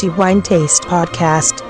[0.00, 1.62] Dirty Wine Taste Podcast.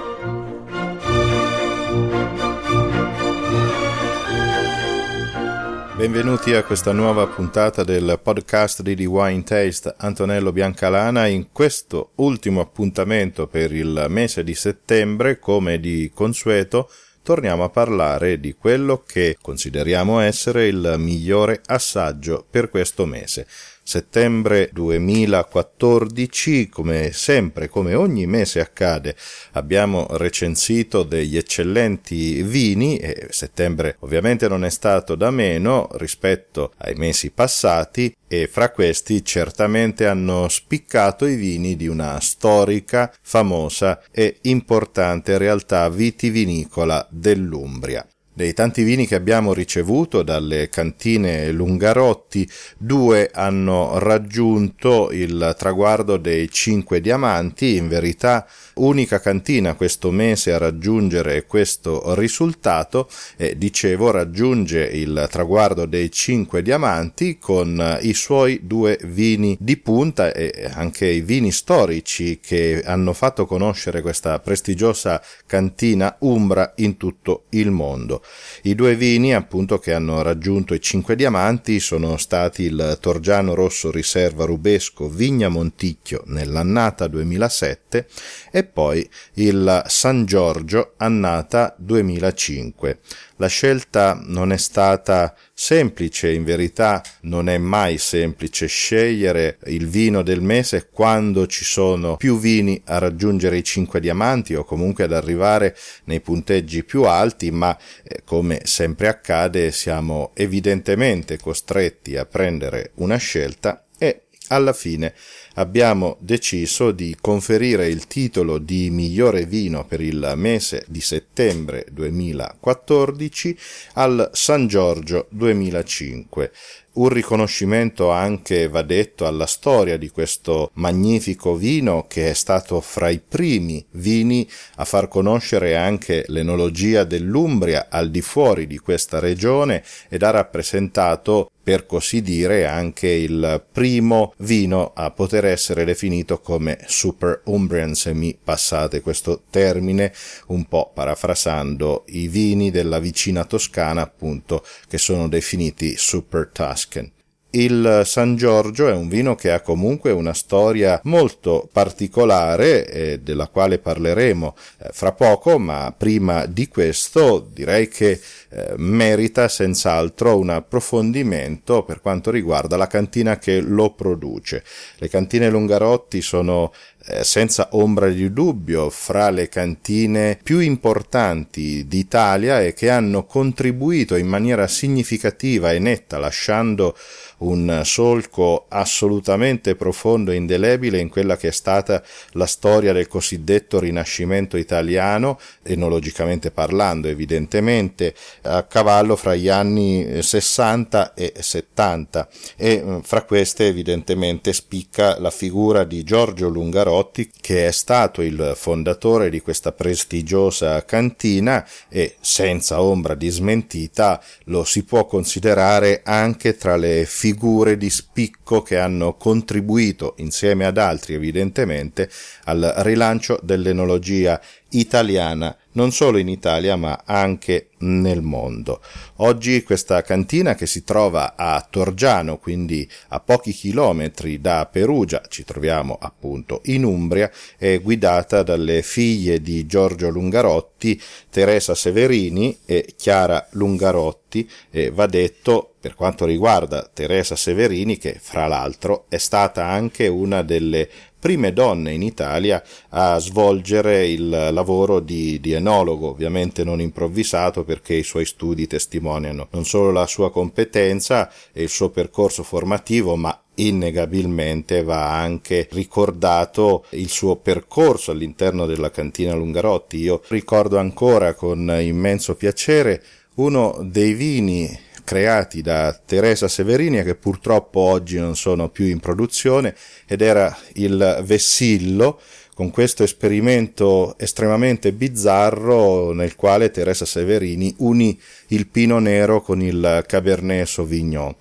[5.96, 11.27] Benvenuti a questa nuova puntata del podcast di The Wine Taste Antonello Biancalana.
[11.27, 16.89] In questo ultimo appuntamento per il mese di settembre, come di consueto,
[17.25, 23.49] torniamo a parlare di quello che consideriamo essere il migliore assaggio per questo mese
[23.90, 29.16] settembre 2014, come sempre, come ogni mese accade,
[29.54, 36.94] abbiamo recensito degli eccellenti vini e settembre ovviamente non è stato da meno rispetto ai
[36.94, 44.38] mesi passati e fra questi certamente hanno spiccato i vini di una storica, famosa e
[44.42, 48.06] importante realtà vitivinicola dell'Umbria.
[48.33, 56.48] Dei tanti vini che abbiamo ricevuto dalle cantine Lungarotti, due hanno raggiunto il traguardo dei
[56.48, 64.84] cinque diamanti, in verità unica cantina questo mese a raggiungere questo risultato e dicevo raggiunge
[64.84, 71.20] il traguardo dei cinque diamanti con i suoi due vini di punta e anche i
[71.20, 78.19] vini storici che hanno fatto conoscere questa prestigiosa cantina umbra in tutto il mondo.
[78.62, 83.90] I due vini appunto che hanno raggiunto i cinque diamanti sono stati il Torgiano Rosso
[83.90, 88.06] Riserva Rubesco Vigna Monticchio nell'annata 2007
[88.50, 92.98] e poi il San Giorgio annata 2005.
[93.36, 100.22] La scelta non è stata semplice, in verità non è mai semplice scegliere il vino
[100.22, 105.12] del mese quando ci sono più vini a raggiungere i 5 diamanti o comunque ad
[105.12, 112.92] arrivare nei punteggi più alti, ma eh, come sempre accade siamo evidentemente costretti a prendere
[112.95, 115.14] una scelta e alla fine
[115.54, 123.58] abbiamo deciso di conferire il titolo di migliore vino per il mese di settembre 2014
[123.94, 126.52] al San Giorgio 2005
[126.92, 133.09] un riconoscimento anche, va detto, alla storia di questo magnifico vino che è stato fra
[133.09, 139.84] i primi vini a far conoscere anche l'enologia dell'Umbria al di fuori di questa regione
[140.09, 146.78] ed ha rappresentato per così dire anche il primo vino a poter essere definito come
[146.87, 150.12] Super Umbrian se mi passate questo termine
[150.49, 157.13] un po' parafrasando i vini della vicina Toscana appunto che sono definiti Super Tuscan.
[157.53, 163.49] Il San Giorgio è un vino che ha comunque una storia molto particolare eh, della
[163.49, 168.21] quale parleremo eh, fra poco, ma prima di questo direi che
[168.51, 174.63] eh, merita senz'altro un approfondimento per quanto riguarda la cantina che lo produce.
[174.99, 176.73] Le cantine Lungarotti sono
[177.06, 184.16] eh, senza ombra di dubbio fra le cantine più importanti d'Italia e che hanno contribuito
[184.16, 186.94] in maniera significativa e netta lasciando
[187.41, 192.03] un solco assolutamente profondo e indelebile in quella che è stata
[192.33, 201.15] la storia del cosiddetto rinascimento italiano, enologicamente parlando evidentemente, a cavallo fra gli anni 60
[201.15, 206.49] e 70 e mm, fra queste evidentemente spicca la figura di Giorgio
[206.91, 214.21] Lungarotti che è stato il fondatore di questa prestigiosa cantina e senza ombra di smentita
[214.45, 220.78] lo si può considerare anche tra le figure di spicco che hanno contribuito, insieme ad
[220.78, 222.11] altri evidentemente,
[222.45, 224.41] al rilancio dell'enologia
[224.71, 228.81] italiana non solo in Italia ma anche nel mondo.
[229.17, 235.45] Oggi questa cantina che si trova a Torgiano, quindi a pochi chilometri da Perugia, ci
[235.45, 241.01] troviamo appunto in Umbria, è guidata dalle figlie di Giorgio Lungarotti,
[241.31, 248.47] Teresa Severini e Chiara Lungarotti e va detto per quanto riguarda Teresa Severini che fra
[248.47, 250.89] l'altro è stata anche una delle
[251.21, 257.94] prime donne in Italia a svolgere il lavoro di, di, enologo, ovviamente non improvvisato perché
[257.94, 263.38] i suoi studi testimoniano non solo la sua competenza e il suo percorso formativo, ma
[263.55, 269.99] innegabilmente va anche ricordato il suo percorso all'interno della cantina Lungarotti.
[269.99, 273.02] Io ricordo ancora con immenso piacere
[273.34, 279.74] uno dei vini creati da Teresa Severini che purtroppo oggi non sono più in produzione
[280.06, 282.20] ed era il Vessillo
[282.54, 288.16] con questo esperimento estremamente bizzarro nel quale Teresa Severini unì
[288.48, 291.34] il Pino Nero con il Cabernet Sauvignon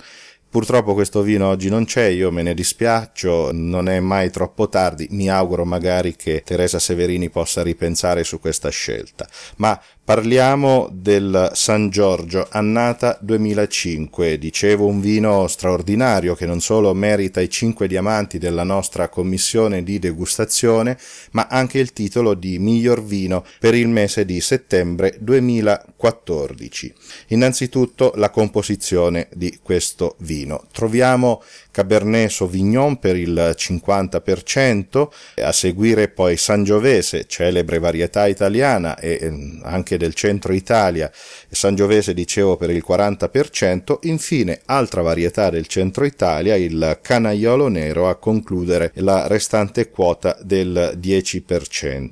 [0.49, 5.07] Purtroppo questo vino oggi non c'è, io me ne dispiaccio, non è mai troppo tardi,
[5.11, 9.29] mi auguro magari che Teresa Severini possa ripensare su questa scelta.
[9.57, 9.79] Ma
[10.09, 17.47] Parliamo del San Giorgio Annata 2005, dicevo un vino straordinario che non solo merita i
[17.47, 20.97] cinque diamanti della nostra commissione di degustazione,
[21.33, 26.91] ma anche il titolo di miglior vino per il mese di settembre 2014.
[27.27, 30.65] Innanzitutto la composizione di questo vino.
[30.71, 31.43] Troviamo
[31.79, 35.07] Cabernet Sauvignon per il 50%,
[35.41, 41.09] a seguire poi Sangiovese, celebre varietà italiana e ehm, anche del centro Italia,
[41.49, 48.15] Sangiovese dicevo per il 40%, infine altra varietà del centro Italia, il Canaiolo Nero a
[48.15, 52.09] concludere la restante quota del 10%.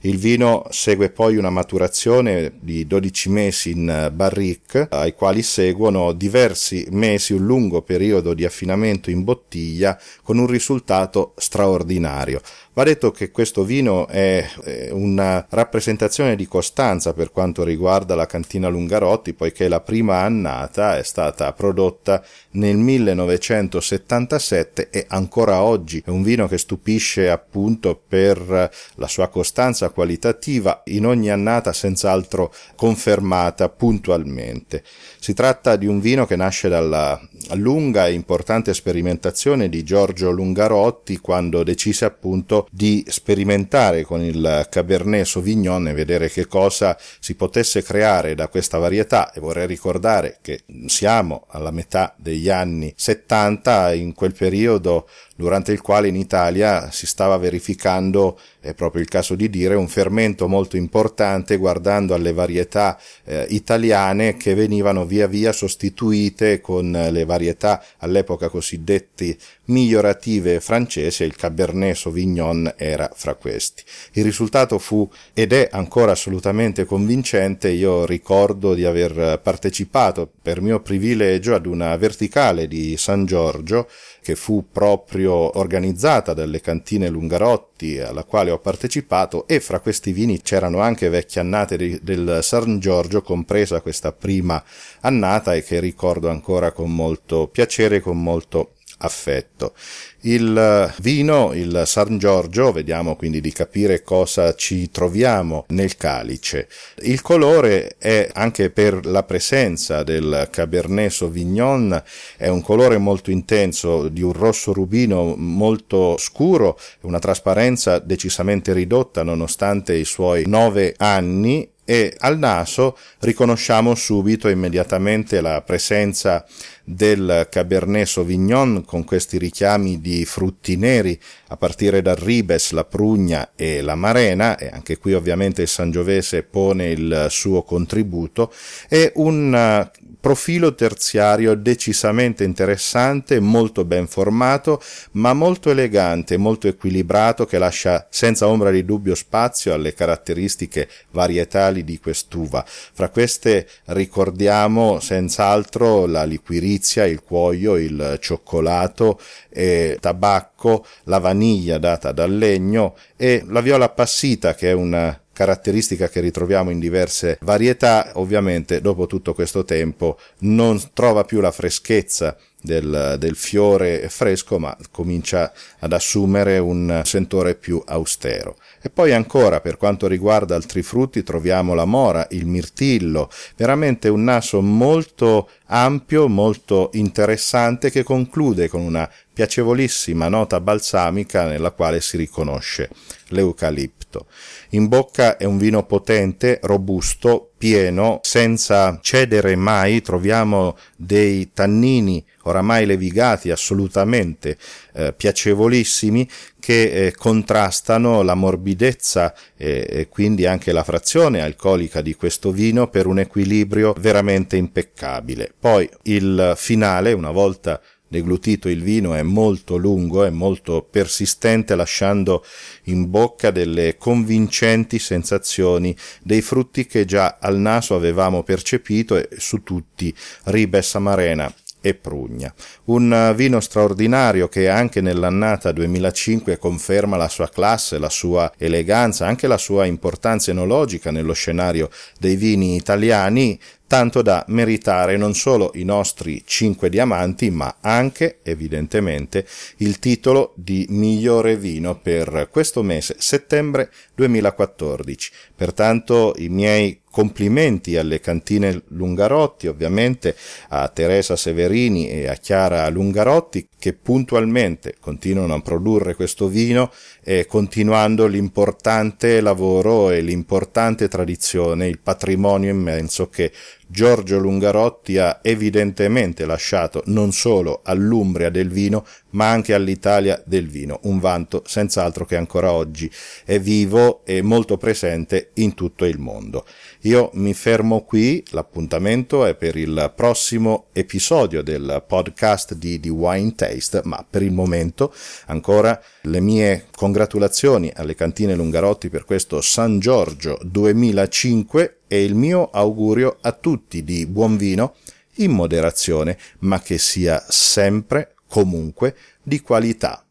[0.00, 6.88] Il vino segue poi una maturazione di 12 mesi in barrique, ai quali seguono diversi
[6.90, 12.40] mesi, un lungo periodo di affinamento in bottiglia con un risultato straordinario.
[12.76, 14.46] Va detto che questo vino è
[14.90, 21.02] una rappresentazione di costanza per quanto riguarda la cantina Lungarotti, poiché la prima annata è
[21.02, 29.08] stata prodotta nel 1977 e ancora oggi è un vino che stupisce appunto per la
[29.08, 34.84] sua costanza qualitativa in ogni annata senz'altro confermata puntualmente.
[35.18, 37.18] Si tratta di un vino che nasce dalla
[37.54, 45.24] lunga e importante sperimentazione di Giorgio Lungarotti quando decise appunto di sperimentare con il Cabernet
[45.24, 49.32] Sauvignon e vedere che cosa si potesse creare da questa varietà.
[49.32, 55.80] E vorrei ricordare che siamo alla metà degli anni 70, in quel periodo durante il
[55.80, 60.76] quale in Italia si stava verificando, è proprio il caso di dire, un fermento molto
[60.76, 68.48] importante guardando alle varietà eh, italiane che venivano via via sostituite con le varietà all'epoca
[68.48, 69.36] cosiddetti
[69.66, 73.82] migliorative francesi il Cabernet Sauvignon era fra questi.
[74.12, 80.80] Il risultato fu ed è ancora assolutamente convincente, io ricordo di aver partecipato per mio
[80.80, 83.88] privilegio ad una verticale di San Giorgio
[84.22, 90.40] che fu proprio organizzata dalle cantine Lungarotti alla quale ho partecipato e fra questi vini
[90.40, 94.62] c'erano anche vecchie annate del San Giorgio, compresa questa prima
[95.00, 99.74] annata e che ricordo ancora con molto piacere e con molto affetto.
[100.22, 106.68] Il vino, il San Giorgio, vediamo quindi di capire cosa ci troviamo nel calice.
[107.02, 112.02] Il colore è anche per la presenza del Cabernet Sauvignon,
[112.36, 119.22] è un colore molto intenso, di un rosso rubino molto scuro, una trasparenza decisamente ridotta
[119.22, 126.44] nonostante i suoi nove anni e al naso riconosciamo subito immediatamente la presenza
[126.82, 131.18] del Cabernet Sauvignon con questi richiami di frutti neri
[131.48, 136.42] a partire dal ribes, la prugna e la marena e anche qui ovviamente il Sangiovese
[136.42, 138.52] pone il suo contributo
[138.88, 139.88] e un
[140.26, 144.82] profilo terziario decisamente interessante, molto ben formato,
[145.12, 151.84] ma molto elegante, molto equilibrato, che lascia senza ombra di dubbio spazio alle caratteristiche varietali
[151.84, 152.64] di quest'uva.
[152.66, 162.10] Fra queste ricordiamo senz'altro la liquirizia, il cuoio, il cioccolato, eh, tabacco, la vaniglia data
[162.10, 168.12] dal legno e la viola appassita che è una caratteristica che ritroviamo in diverse varietà,
[168.14, 174.74] ovviamente dopo tutto questo tempo non trova più la freschezza del, del, fiore fresco, ma
[174.90, 178.56] comincia ad assumere un sentore più austero.
[178.86, 184.22] E poi ancora, per quanto riguarda altri frutti, troviamo la mora, il mirtillo, veramente un
[184.22, 192.16] naso molto ampio, molto interessante, che conclude con una piacevolissima nota balsamica nella quale si
[192.16, 192.88] riconosce
[193.30, 194.26] l'eucalipto.
[194.70, 202.86] In bocca è un vino potente, robusto, pieno, senza cedere mai, troviamo dei tannini oramai
[202.86, 204.56] levigati assolutamente
[204.94, 206.28] eh, piacevolissimi
[206.60, 212.86] che eh, contrastano la morbidezza e, e quindi anche la frazione alcolica di questo vino
[212.88, 215.52] per un equilibrio veramente impeccabile.
[215.58, 222.44] Poi il finale, una volta deglutito il vino è molto lungo, è molto persistente, lasciando
[222.84, 229.62] in bocca delle convincenti sensazioni dei frutti che già al naso avevamo percepito e su
[229.62, 231.52] tutti ribes amarena
[231.86, 232.52] e Prugna.
[232.86, 239.46] Un vino straordinario che anche nell'annata 2005 conferma la sua classe, la sua eleganza, anche
[239.46, 245.84] la sua importanza enologica nello scenario dei vini italiani, tanto da meritare non solo i
[245.84, 249.46] nostri 5 diamanti, ma anche, evidentemente,
[249.78, 255.30] il titolo di migliore vino per questo mese, settembre 2014.
[255.54, 260.36] Pertanto i miei complimenti alle cantine Lungarotti, ovviamente
[260.68, 266.90] a Teresa Severini e a Chiara Lungarotti che puntualmente continuano a produrre questo vino
[267.22, 273.52] e continuando l'importante lavoro e l'importante tradizione, il patrimonio immenso che
[273.88, 280.98] Giorgio Lungarotti ha evidentemente lasciato non solo all'Umbria del vino, ma anche all'Italia del vino,
[281.04, 283.10] un vanto senz'altro che ancora oggi
[283.44, 286.66] è vivo e molto presente in tutto il mondo.
[287.02, 293.54] Io mi fermo qui, l'appuntamento è per il prossimo episodio del podcast di The Wine
[293.54, 295.14] Taste, ma per il momento
[295.46, 302.70] ancora le mie congratulazioni alle cantine Lungarotti per questo San Giorgio 2005 e il mio
[302.70, 304.94] augurio a tutti di buon vino
[305.36, 310.24] in moderazione, ma che sia sempre, comunque, di qualità.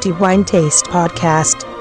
[0.00, 1.75] The Wine Taste Podcast.